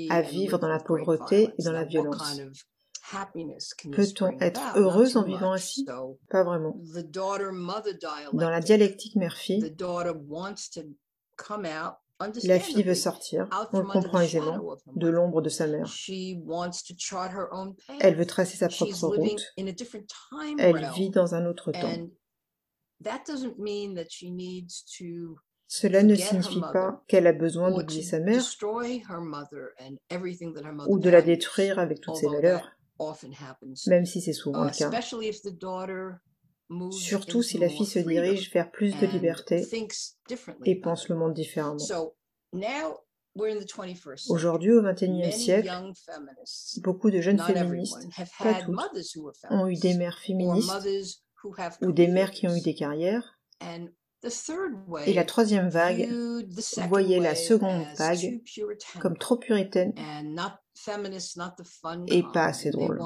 à 0.10 0.22
vivre 0.22 0.60
dans 0.60 0.67
la 0.67 0.79
pauvreté 0.79 1.50
et 1.57 1.63
dans 1.63 1.72
la 1.72 1.86
violence. 1.86 2.41
Peut-on 3.91 4.39
être 4.39 4.62
heureuse 4.75 5.17
en 5.17 5.24
vivant 5.24 5.51
ainsi? 5.53 5.86
Pas 6.29 6.43
vraiment. 6.43 6.75
Dans 8.33 8.50
la 8.50 8.60
dialectique 8.60 9.15
mère-fille, 9.15 9.75
la 12.43 12.59
fille 12.59 12.83
veut 12.83 12.93
sortir, 12.95 13.47
on 13.71 13.79
le 13.79 13.85
comprend 13.85 14.19
aisément, 14.19 14.77
de 14.95 15.07
l'ombre 15.07 15.41
de 15.41 15.49
sa 15.49 15.67
mère. 15.67 15.91
Elle 17.99 18.15
veut 18.15 18.25
tracer 18.25 18.57
sa 18.57 18.67
propre 18.69 19.07
route. 19.07 19.53
Elle 20.59 20.89
vit 20.95 21.09
dans 21.09 21.35
un 21.35 21.45
autre 21.45 21.71
temps. 21.71 22.09
Cela 25.67 26.03
ne 26.03 26.13
signifie 26.15 26.61
pas 26.71 27.03
qu'elle 27.07 27.25
a 27.27 27.33
besoin 27.33 27.71
d'oublier 27.71 28.03
sa 28.03 28.19
mère 28.19 28.43
ou 30.87 30.99
de 30.99 31.09
la 31.09 31.21
détruire 31.21 31.79
avec 31.79 31.99
toutes 32.01 32.15
ses 32.15 32.27
valeurs, 32.27 32.71
même 33.87 34.05
si 34.05 34.21
c'est 34.21 34.33
souvent 34.33 34.63
le 34.65 34.69
cas. 34.71 34.89
Surtout 36.91 37.41
si 37.41 37.58
la 37.58 37.70
fille 37.70 37.86
se 37.86 38.00
dirige 38.00 38.51
vers 38.51 38.72
plus 38.72 38.98
de 39.00 39.05
liberté 39.05 39.65
et 40.65 40.79
pense 40.79 41.10
le 41.10 41.15
monde 41.15 41.34
différemment. 41.34 41.77
Aujourd'hui, 44.29 44.72
au 44.72 44.82
XXIe 44.82 45.32
siècle, 45.32 45.72
beaucoup 46.77 47.10
de 47.10 47.20
jeunes 47.20 47.39
féministes, 47.39 48.08
pas 48.38 48.53
toutes, 48.55 48.79
ont 49.50 49.67
eu 49.67 49.75
des 49.75 49.96
mères 49.96 50.20
féministes 50.20 50.72
ou 51.82 51.91
des 51.91 52.08
mères 52.08 52.32
qui 52.32 52.48
ont 52.48 52.55
eu 52.55 52.62
des 52.62 52.75
carrières. 52.75 53.39
Et 55.05 55.13
la 55.13 55.25
troisième 55.25 55.69
vague 55.69 56.09
voyait 56.87 57.19
la 57.19 57.35
seconde 57.35 57.85
vague 57.97 58.41
comme 58.99 59.17
trop 59.17 59.37
puritaine 59.37 59.93
et 62.07 62.23
pas 62.33 62.45
assez 62.45 62.71
drôle. 62.71 62.99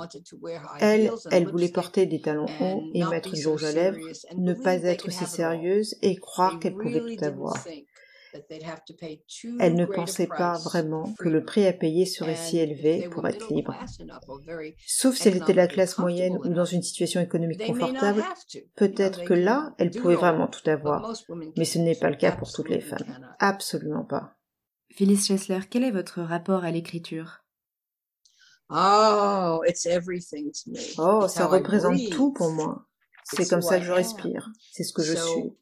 Elle, 0.79 1.12
elle 1.31 1.47
voulait 1.47 1.69
porter 1.69 2.05
des 2.05 2.21
talons 2.21 2.45
hauts 2.62 2.83
et 2.93 3.03
mettre 3.05 3.33
du 3.33 3.47
rouge 3.47 3.63
à 3.63 3.71
lèvres, 3.71 4.00
ne 4.36 4.53
pas 4.53 4.75
être 4.83 5.12
si 5.12 5.25
sérieuse 5.25 5.95
et 6.01 6.15
croire 6.15 6.59
qu'elle 6.59 6.75
pouvait 6.75 7.15
tout 7.17 7.25
avoir. 7.25 7.57
Elle 9.60 9.75
ne 9.75 9.86
pensait 9.86 10.27
pas 10.27 10.58
vraiment 10.58 11.13
que 11.20 11.29
le 11.29 11.44
prix 11.44 11.65
à 11.67 11.74
payer 11.74 12.06
serait 12.06 12.36
si 12.36 12.58
élevé 12.58 13.08
pour 13.10 13.27
être 13.27 13.53
libre. 13.53 13.75
Sauf 14.86 15.15
si 15.15 15.27
elle 15.27 15.38
était 15.38 15.53
de 15.53 15.58
la 15.58 15.67
classe 15.67 15.98
moyenne 15.98 16.38
ou 16.38 16.50
dans 16.50 16.65
une 16.65 16.84
situation 16.84 17.22
économique 17.22 17.65
confortable, 17.65 18.24
peut-être 18.75 19.24
que 19.24 19.34
là, 19.34 19.74
elle 19.77 19.91
pouvait 19.91 20.15
vraiment 20.15 20.48
tout 20.48 20.67
avoir. 20.70 21.13
Mais 21.58 21.65
ce 21.65 21.79
n'est 21.79 21.96
pas 21.96 22.10
le 22.10 22.17
cas 22.17 22.32
pour 22.32 22.51
toutes 22.51 22.70
les 22.70 22.82
femmes. 22.82 23.36
Absolument 23.39 24.06
pas. 24.06 24.38
Phyllis 24.91 25.25
Chesler, 25.27 25.60
quel 25.70 25.84
est 25.84 25.91
votre 25.91 26.22
rapport 26.22 26.63
à 26.63 26.72
l'écriture? 26.72 27.44
Oh, 28.70 29.62
it's 29.65 29.86
everything 29.86 30.51
to 30.51 30.72
me. 30.72 30.79
Oh, 30.98 31.27
ça 31.27 31.46
représente 31.46 32.10
tout 32.10 32.34
pour 32.34 32.51
moi. 32.51 32.86
C'est 33.24 33.48
comme 33.48 33.62
ça 33.62 33.79
que 33.79 33.86
je 33.86 33.91
respire. 33.91 34.50
C'est 34.72 34.84
ce 34.84 34.94
que 34.94 35.03
je 35.03 35.15
suis. 35.15 35.53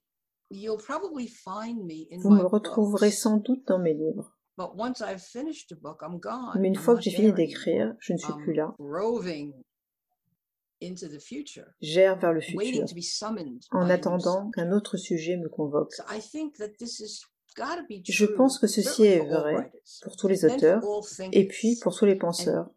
Vous 2.21 2.29
me 2.29 2.45
retrouverez 2.45 3.11
sans 3.11 3.37
doute 3.37 3.65
dans 3.67 3.79
mes 3.79 3.93
livres. 3.93 4.31
Mais 6.59 6.67
une 6.67 6.75
fois 6.75 6.95
que 6.95 7.01
j'ai 7.01 7.11
fini 7.11 7.33
d'écrire, 7.33 7.93
je 7.99 8.13
ne 8.13 8.17
suis 8.17 8.33
plus 8.33 8.53
là. 8.53 8.73
J'erre 11.81 12.19
vers 12.19 12.31
le 12.33 12.41
futur, 12.41 12.85
en 13.71 13.89
attendant 13.89 14.51
qu'un 14.51 14.71
autre 14.71 14.97
sujet 14.97 15.35
me 15.37 15.49
convoque. 15.49 15.91
Je 18.03 18.25
pense 18.25 18.59
que 18.59 18.67
ceci 18.67 19.03
est 19.03 19.19
vrai 19.19 19.71
pour 20.03 20.15
tous 20.17 20.27
les 20.27 20.45
auteurs 20.45 20.81
et 21.31 21.47
puis 21.47 21.77
pour 21.81 21.95
tous 21.95 22.05
les 22.05 22.15
penseurs 22.15 22.69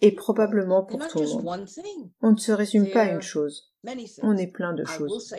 et 0.00 0.12
probablement 0.12 0.84
pour 0.84 1.06
tout 1.08 1.20
le 1.20 1.42
monde. 1.42 1.66
On 2.22 2.32
ne 2.32 2.36
se 2.36 2.52
résume 2.52 2.90
pas 2.90 3.02
à 3.02 3.12
une 3.12 3.20
chose. 3.20 3.72
On 4.22 4.36
est 4.36 4.46
plein 4.46 4.72
de 4.74 4.84
choses. 4.84 5.34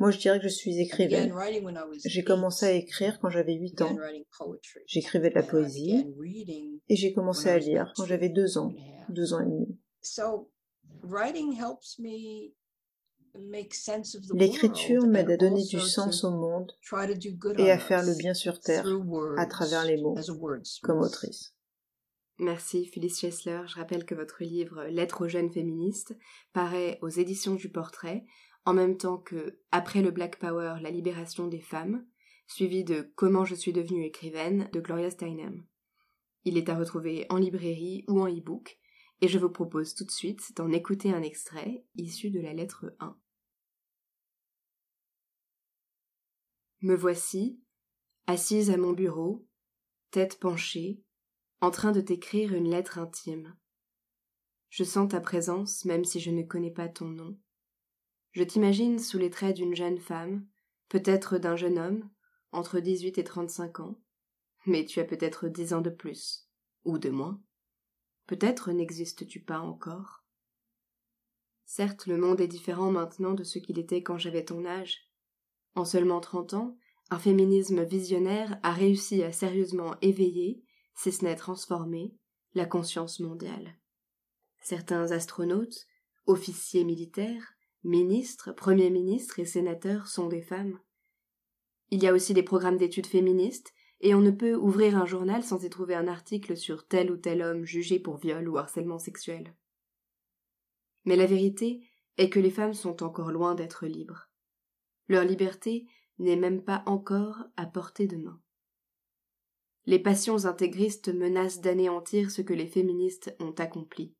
Moi, 0.00 0.10
je 0.10 0.18
dirais 0.18 0.38
que 0.38 0.44
je 0.44 0.48
suis 0.48 0.80
écrivaine. 0.80 1.32
J'ai 2.04 2.24
commencé 2.24 2.66
à 2.66 2.72
écrire 2.72 3.18
quand 3.20 3.28
j'avais 3.28 3.54
8 3.54 3.82
ans. 3.82 3.96
J'écrivais 4.86 5.30
de 5.30 5.34
la 5.34 5.42
poésie 5.42 6.06
et 6.88 6.96
j'ai 6.96 7.12
commencé 7.12 7.48
à 7.48 7.58
lire 7.58 7.92
quand 7.96 8.06
j'avais 8.06 8.30
2 8.30 8.58
ans, 8.58 8.72
2 9.10 9.34
ans 9.34 9.40
et 9.40 9.44
demi. 9.44 9.78
L'écriture 14.34 15.06
m'aide 15.06 15.30
à 15.30 15.36
donner 15.36 15.64
du 15.64 15.80
sens 15.80 16.24
au 16.24 16.30
monde 16.30 16.72
et 17.58 17.70
à 17.70 17.78
faire 17.78 18.04
le 18.04 18.16
bien 18.16 18.34
sur 18.34 18.60
Terre 18.60 18.86
à 19.36 19.46
travers 19.46 19.84
les 19.84 19.96
mots, 19.96 20.16
comme 20.82 21.00
autrice. 21.00 21.54
Merci 22.38 22.86
Phyllis 22.86 23.14
Chesler. 23.14 23.62
Je 23.66 23.74
rappelle 23.74 24.04
que 24.04 24.14
votre 24.14 24.44
livre 24.44 24.84
Lettres 24.84 25.24
aux 25.24 25.28
jeunes 25.28 25.52
féministes 25.52 26.16
paraît 26.52 26.98
aux 27.02 27.08
éditions 27.08 27.54
du 27.54 27.68
Portrait, 27.68 28.24
en 28.64 28.74
même 28.74 28.96
temps 28.96 29.18
que 29.18 29.58
Après 29.72 30.02
le 30.02 30.10
Black 30.10 30.38
Power, 30.38 30.76
la 30.80 30.90
libération 30.90 31.48
des 31.48 31.60
femmes, 31.60 32.04
suivi 32.46 32.84
de 32.84 33.12
Comment 33.16 33.44
je 33.44 33.54
suis 33.54 33.72
devenue 33.72 34.04
écrivaine 34.04 34.68
de 34.72 34.80
Gloria 34.80 35.10
Steinem. 35.10 35.64
Il 36.44 36.56
est 36.56 36.68
à 36.68 36.78
retrouver 36.78 37.26
en 37.28 37.36
librairie 37.36 38.04
ou 38.08 38.20
en 38.20 38.28
e-book, 38.28 38.78
et 39.20 39.28
je 39.28 39.38
vous 39.38 39.50
propose 39.50 39.94
tout 39.94 40.04
de 40.04 40.10
suite 40.10 40.56
d'en 40.56 40.70
écouter 40.70 41.12
un 41.12 41.22
extrait 41.22 41.84
issu 41.96 42.30
de 42.30 42.40
la 42.40 42.52
lettre 42.52 42.94
1. 43.00 43.16
Me 46.80 46.94
voici, 46.94 47.60
assise 48.28 48.70
à 48.70 48.76
mon 48.76 48.92
bureau, 48.92 49.44
tête 50.12 50.38
penchée, 50.38 51.02
en 51.60 51.72
train 51.72 51.90
de 51.90 52.00
t'écrire 52.00 52.54
une 52.54 52.70
lettre 52.70 52.98
intime. 52.98 53.56
Je 54.70 54.84
sens 54.84 55.08
ta 55.08 55.20
présence 55.20 55.84
même 55.84 56.04
si 56.04 56.20
je 56.20 56.30
ne 56.30 56.44
connais 56.44 56.70
pas 56.70 56.88
ton 56.88 57.06
nom. 57.06 57.36
Je 58.30 58.44
t'imagine 58.44 59.00
sous 59.00 59.18
les 59.18 59.30
traits 59.30 59.56
d'une 59.56 59.74
jeune 59.74 59.98
femme, 59.98 60.46
peut-être 60.88 61.38
d'un 61.38 61.56
jeune 61.56 61.80
homme, 61.80 62.08
entre 62.52 62.78
dix-huit 62.78 63.18
et 63.18 63.24
trente-cinq 63.24 63.80
ans, 63.80 64.00
mais 64.64 64.84
tu 64.84 65.00
as 65.00 65.04
peut-être 65.04 65.48
dix 65.48 65.72
ans 65.72 65.80
de 65.80 65.90
plus, 65.90 66.48
ou 66.84 66.98
de 66.98 67.10
moins. 67.10 67.42
Peut-être 68.28 68.70
n'existes-tu 68.70 69.40
pas 69.40 69.58
encore. 69.58 70.24
Certes, 71.64 72.06
le 72.06 72.18
monde 72.18 72.40
est 72.40 72.46
différent 72.46 72.92
maintenant 72.92 73.34
de 73.34 73.42
ce 73.42 73.58
qu'il 73.58 73.80
était 73.80 74.04
quand 74.04 74.16
j'avais 74.16 74.44
ton 74.44 74.64
âge. 74.64 75.07
En 75.78 75.84
seulement 75.84 76.18
trente 76.18 76.54
ans, 76.54 76.76
un 77.08 77.20
féminisme 77.20 77.84
visionnaire 77.84 78.58
a 78.64 78.72
réussi 78.72 79.22
à 79.22 79.30
sérieusement 79.30 79.94
éveiller, 80.02 80.60
si 80.96 81.12
ce 81.12 81.24
n'est 81.24 81.36
transformer, 81.36 82.16
la 82.54 82.66
conscience 82.66 83.20
mondiale. 83.20 83.78
Certains 84.60 85.12
astronautes, 85.12 85.86
officiers 86.26 86.82
militaires, 86.82 87.54
ministres, 87.84 88.50
premiers 88.50 88.90
ministres 88.90 89.38
et 89.38 89.44
sénateurs 89.44 90.08
sont 90.08 90.26
des 90.26 90.42
femmes. 90.42 90.80
Il 91.92 92.02
y 92.02 92.08
a 92.08 92.12
aussi 92.12 92.34
des 92.34 92.42
programmes 92.42 92.76
d'études 92.76 93.06
féministes, 93.06 93.72
et 94.00 94.16
on 94.16 94.20
ne 94.20 94.32
peut 94.32 94.56
ouvrir 94.56 94.98
un 94.98 95.06
journal 95.06 95.44
sans 95.44 95.62
y 95.62 95.70
trouver 95.70 95.94
un 95.94 96.08
article 96.08 96.56
sur 96.56 96.88
tel 96.88 97.12
ou 97.12 97.16
tel 97.16 97.40
homme 97.40 97.64
jugé 97.64 98.00
pour 98.00 98.16
viol 98.16 98.48
ou 98.48 98.58
harcèlement 98.58 98.98
sexuel. 98.98 99.54
Mais 101.04 101.14
la 101.14 101.26
vérité 101.26 101.88
est 102.16 102.30
que 102.30 102.40
les 102.40 102.50
femmes 102.50 102.74
sont 102.74 103.04
encore 103.04 103.30
loin 103.30 103.54
d'être 103.54 103.86
libres. 103.86 104.27
Leur 105.08 105.24
liberté 105.24 105.86
n'est 106.18 106.36
même 106.36 106.62
pas 106.62 106.82
encore 106.86 107.44
à 107.56 107.66
portée 107.66 108.06
de 108.06 108.16
main. 108.16 108.40
Les 109.86 109.98
passions 109.98 110.44
intégristes 110.44 111.08
menacent 111.08 111.60
d'anéantir 111.60 112.30
ce 112.30 112.42
que 112.42 112.52
les 112.52 112.66
féministes 112.66 113.34
ont 113.40 113.52
accompli. 113.52 114.14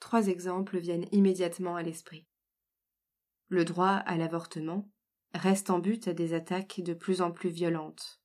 Trois 0.00 0.28
exemples 0.28 0.78
viennent 0.78 1.06
immédiatement 1.12 1.76
à 1.76 1.82
l'esprit. 1.82 2.26
Le 3.48 3.64
droit 3.64 3.88
à 3.88 4.16
l'avortement 4.16 4.90
reste 5.34 5.70
en 5.70 5.78
but 5.78 6.08
à 6.08 6.14
des 6.14 6.32
attaques 6.32 6.80
de 6.80 6.94
plus 6.94 7.20
en 7.20 7.30
plus 7.30 7.50
violentes. 7.50 8.22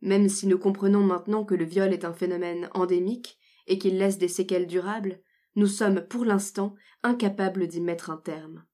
Même 0.00 0.28
si 0.28 0.46
nous 0.46 0.58
comprenons 0.58 1.02
maintenant 1.02 1.44
que 1.44 1.54
le 1.54 1.64
viol 1.64 1.92
est 1.92 2.04
un 2.04 2.12
phénomène 2.12 2.70
endémique 2.74 3.38
et 3.66 3.78
qu'il 3.78 3.98
laisse 3.98 4.18
des 4.18 4.28
séquelles 4.28 4.66
durables, 4.66 5.20
nous 5.56 5.66
sommes 5.66 6.06
pour 6.06 6.24
l'instant 6.24 6.74
incapables 7.02 7.66
d'y 7.66 7.80
mettre 7.80 8.10
un 8.10 8.16
terme. 8.16 8.64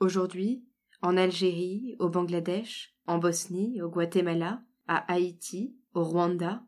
Aujourd'hui, 0.00 0.64
en 1.02 1.16
Algérie, 1.16 1.96
au 1.98 2.08
Bangladesh, 2.08 2.94
en 3.06 3.18
Bosnie, 3.18 3.80
au 3.82 3.88
Guatemala, 3.88 4.62
à 4.86 4.98
Haïti, 5.12 5.76
au 5.94 6.04
Rwanda, 6.04 6.64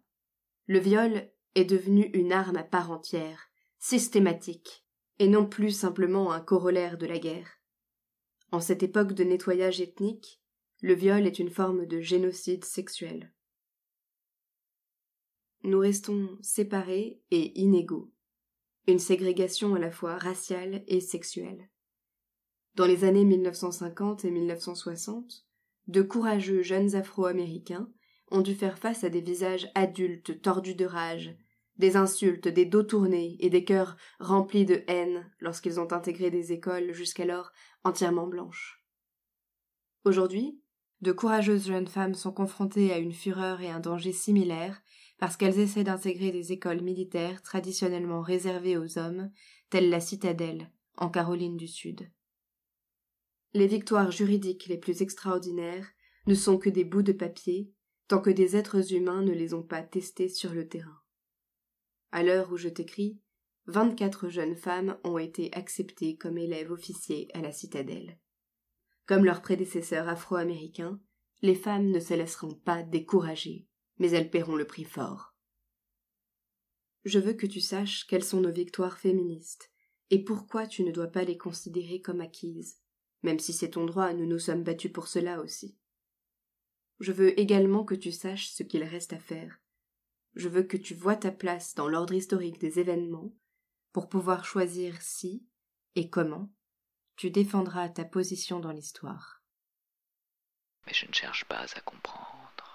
le 0.67 0.79
viol 0.79 1.31
est 1.55 1.65
devenu 1.65 2.11
une 2.15 2.33
arme 2.33 2.57
à 2.57 2.65
part 2.65 2.91
entière, 2.91 3.51
systématique, 3.79 4.85
et 5.19 5.29
non 5.29 5.47
plus 5.47 5.71
simplement 5.71 6.33
un 6.33 6.41
corollaire 6.41 6.99
de 6.99 7.07
la 7.07 7.19
guerre. 7.19 7.61
En 8.51 8.61
cette 8.61 8.83
époque 8.83 9.12
de 9.12 9.25
nettoyage 9.25 9.81
ethnique, 9.81 10.41
le 10.81 10.95
viol 10.95 11.27
est 11.27 11.39
une 11.39 11.51
forme 11.51 11.87
de 11.87 12.01
génocide 12.01 12.65
sexuel 12.65 13.33
nous 15.65 15.79
restons 15.79 16.39
séparés 16.43 17.21
et 17.31 17.61
inégaux, 17.61 18.12
une 18.89 18.99
ségrégation 18.99 19.75
à 19.75 19.79
la 19.79 19.91
fois 19.91 20.19
raciale 20.19 20.83
et 20.89 21.01
sexuelle. 21.01 21.71
Dans 22.75 22.87
les 22.87 23.05
années 23.05 23.26
1950 23.26 24.25
et 24.25 24.31
1960, 24.31 25.45
de 25.88 26.00
courageux 26.00 26.62
jeunes 26.62 26.95
Afro-Américains 26.95 27.91
ont 28.31 28.41
dû 28.41 28.55
faire 28.55 28.79
face 28.79 29.05
à 29.05 29.11
des 29.11 29.21
visages 29.21 29.71
adultes 29.75 30.41
tordus 30.41 30.75
de 30.75 30.87
rage, 30.87 31.37
des 31.76 31.97
insultes, 31.97 32.49
des 32.49 32.64
dos 32.64 32.83
tournés 32.83 33.37
et 33.41 33.50
des 33.50 33.64
cœurs 33.64 33.99
remplis 34.21 34.64
de 34.64 34.85
haine 34.87 35.31
lorsqu'ils 35.38 35.81
ont 35.81 35.93
intégré 35.93 36.31
des 36.31 36.52
écoles 36.52 36.93
jusqu'alors 36.95 37.52
entièrement 37.85 38.26
blanches. 38.26 38.83
Aujourd'hui, 40.07 40.59
de 41.02 41.13
courageuses 41.13 41.67
jeunes 41.67 41.89
femmes 41.89 42.15
sont 42.15 42.32
confrontées 42.32 42.91
à 42.91 42.99
une 42.99 43.13
fureur 43.13 43.61
et 43.61 43.71
un 43.71 43.80
danger 43.80 44.13
similaires 44.13 44.80
parce 45.19 45.37
qu'elles 45.37 45.58
essaient 45.58 45.85
d'intégrer 45.85 46.30
des 46.30 46.52
écoles 46.52 46.80
militaires 46.80 47.43
traditionnellement 47.43 48.23
réservées 48.23 48.78
aux 48.78 48.99
hommes, 48.99 49.30
telles 49.69 49.91
la 49.91 50.00
citadelle, 50.00 50.71
en 50.97 51.11
Caroline 51.11 51.58
du 51.58 51.69
Sud. 51.69 52.11
Les 53.54 53.67
victoires 53.67 54.10
juridiques 54.10 54.67
les 54.67 54.78
plus 54.78 55.02
extraordinaires 55.02 55.88
ne 56.26 56.34
sont 56.34 56.58
que 56.58 56.71
des 56.71 56.84
bouts 56.84 57.02
de 57.02 57.12
papier, 57.12 57.73
tant 58.08 58.21
que 58.21 58.30
des 58.30 58.56
êtres 58.56 58.93
humains 58.93 59.23
ne 59.23 59.32
les 59.32 59.54
ont 59.54 59.62
pas 59.62 59.82
testés 59.82 60.28
sur 60.28 60.52
le 60.52 60.69
terrain. 60.69 61.00
À 62.10 62.23
l'heure 62.23 62.52
où 62.52 62.56
je 62.56 62.69
t'écris, 62.69 63.21
vingt-quatre 63.67 64.28
jeunes 64.28 64.56
femmes 64.56 64.99
ont 65.04 65.19
été 65.19 65.52
acceptées 65.54 66.17
comme 66.17 66.38
élèves 66.38 66.71
officiers 66.71 67.28
à 67.34 67.41
la 67.41 67.52
citadelle. 67.52 68.19
Comme 69.06 69.25
leurs 69.25 69.43
prédécesseurs 69.43 70.08
afro-américains, 70.08 71.00
les 71.43 71.54
femmes 71.54 71.91
ne 71.91 72.00
se 72.00 72.15
laisseront 72.15 72.54
pas 72.54 72.82
décourager 72.82 73.67
mais 74.02 74.10
elles 74.10 74.30
paieront 74.30 74.56
le 74.56 74.67
prix 74.67 74.84
fort. 74.84 75.34
Je 77.04 77.21
veux 77.21 77.34
que 77.34 77.47
tu 77.47 77.60
saches 77.60 78.04
quelles 78.06 78.25
sont 78.25 78.41
nos 78.41 78.50
victoires 78.50 78.99
féministes, 78.99 79.71
et 80.10 80.25
pourquoi 80.25 80.67
tu 80.67 80.82
ne 80.82 80.91
dois 80.91 81.06
pas 81.06 81.23
les 81.23 81.38
considérer 81.38 82.00
comme 82.00 82.21
acquises, 82.21 82.80
même 83.23 83.39
si 83.39 83.52
c'est 83.52 83.71
ton 83.71 83.85
droit, 83.85 84.13
nous 84.13 84.26
nous 84.26 84.39
sommes 84.39 84.65
battus 84.65 84.93
pour 84.93 85.08
cela 85.08 85.41
aussi. 85.41 85.76
Je 87.00 87.13
veux 87.13 87.39
également 87.39 87.85
que 87.85 87.95
tu 87.95 88.13
saches 88.13 88.49
ce 88.49 88.63
qu'il 88.63 88.85
reste 88.85 89.13
à 89.13 89.19
faire. 89.19 89.61
Je 90.35 90.49
veux 90.49 90.63
que 90.63 90.76
tu 90.76 90.95
vois 90.95 91.17
ta 91.17 91.30
place 91.30 91.75
dans 91.75 91.89
l'ordre 91.89 92.15
historique 92.15 92.58
des 92.58 92.78
événements, 92.78 93.35
pour 93.93 94.08
pouvoir 94.08 94.45
choisir 94.45 95.00
si 95.02 95.47
et 95.95 96.08
comment 96.08 96.50
tu 97.17 97.30
défendras 97.30 97.89
ta 97.91 98.04
position 98.04 98.58
dans 98.58 98.73
l'histoire. 98.73 99.43
Mais 100.87 100.95
je 100.95 101.06
ne 101.06 101.13
cherche 101.13 101.45
pas 101.45 101.67
à 101.76 101.80
comprendre. 101.80 102.72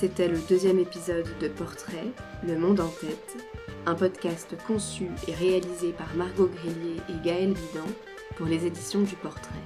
C'était 0.00 0.28
le 0.28 0.38
deuxième 0.48 0.78
épisode 0.78 1.28
de 1.42 1.48
Portrait, 1.48 2.06
Le 2.42 2.58
Monde 2.58 2.80
en 2.80 2.88
tête, 2.88 3.36
un 3.84 3.94
podcast 3.94 4.56
conçu 4.66 5.08
et 5.28 5.34
réalisé 5.34 5.92
par 5.92 6.14
Margot 6.16 6.48
Grillier 6.48 7.02
et 7.10 7.22
Gaël 7.22 7.52
Bidan 7.52 7.86
pour 8.38 8.46
les 8.46 8.64
éditions 8.64 9.02
du 9.02 9.14
Portrait. 9.16 9.60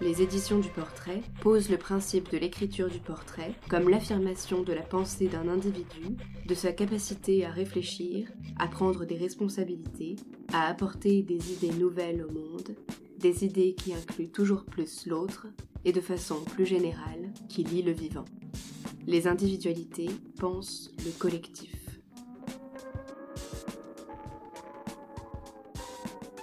Les 0.00 0.20
éditions 0.20 0.58
du 0.58 0.68
Portrait 0.70 1.22
posent 1.42 1.70
le 1.70 1.76
principe 1.76 2.28
de 2.32 2.38
l'écriture 2.38 2.88
du 2.88 2.98
portrait 2.98 3.54
comme 3.68 3.88
l'affirmation 3.88 4.64
de 4.64 4.72
la 4.72 4.82
pensée 4.82 5.28
d'un 5.28 5.46
individu, 5.46 6.16
de 6.44 6.54
sa 6.56 6.72
capacité 6.72 7.46
à 7.46 7.52
réfléchir, 7.52 8.26
à 8.58 8.66
prendre 8.66 9.04
des 9.04 9.16
responsabilités, 9.16 10.16
à 10.52 10.66
apporter 10.66 11.22
des 11.22 11.52
idées 11.52 11.78
nouvelles 11.78 12.26
au 12.28 12.32
monde, 12.32 12.74
des 13.18 13.44
idées 13.44 13.76
qui 13.76 13.94
incluent 13.94 14.32
toujours 14.32 14.64
plus 14.64 15.06
l'autre 15.06 15.46
et 15.84 15.92
de 15.92 16.00
façon 16.00 16.40
plus 16.40 16.66
générale 16.66 17.32
qui 17.48 17.62
lie 17.62 17.82
le 17.82 17.92
vivant. 17.92 18.24
Les 19.10 19.26
individualités 19.26 20.08
pensent 20.38 20.92
le 21.04 21.10
collectif. 21.10 21.74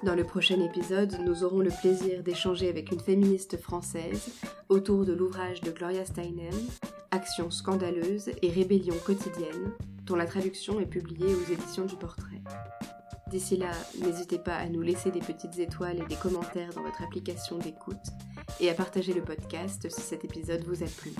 Dans 0.03 0.15
le 0.15 0.25
prochain 0.25 0.59
épisode, 0.59 1.17
nous 1.25 1.45
aurons 1.45 1.61
le 1.61 1.69
plaisir 1.69 2.23
d'échanger 2.23 2.67
avec 2.67 2.91
une 2.91 2.99
féministe 2.99 3.55
française 3.55 4.33
autour 4.67 5.05
de 5.05 5.13
l'ouvrage 5.13 5.61
de 5.61 5.71
Gloria 5.71 6.03
Steinem, 6.03 6.53
Actions 7.11 7.51
scandaleuses 7.51 8.31
et 8.41 8.49
rébellion 8.49 8.95
quotidienne, 9.05 9.71
dont 10.03 10.17
la 10.17 10.25
traduction 10.25 10.81
est 10.81 10.87
publiée 10.87 11.33
aux 11.33 11.49
éditions 11.49 11.85
du 11.85 11.95
Portrait. 11.95 12.41
D'ici 13.31 13.55
là, 13.55 13.71
n'hésitez 14.03 14.39
pas 14.39 14.57
à 14.57 14.67
nous 14.67 14.81
laisser 14.81 15.09
des 15.09 15.21
petites 15.21 15.57
étoiles 15.57 16.01
et 16.01 16.07
des 16.07 16.15
commentaires 16.15 16.73
dans 16.73 16.83
votre 16.83 17.01
application 17.01 17.59
d'écoute 17.59 17.95
et 18.59 18.69
à 18.69 18.73
partager 18.73 19.13
le 19.13 19.23
podcast 19.23 19.89
si 19.89 20.01
cet 20.01 20.25
épisode 20.25 20.65
vous 20.65 20.83
a 20.83 20.87
plu. 20.87 21.11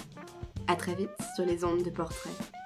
À 0.67 0.75
très 0.75 0.95
vite 0.95 1.10
sur 1.36 1.45
les 1.45 1.63
ondes 1.63 1.84
de 1.84 1.89
portrait. 1.89 2.57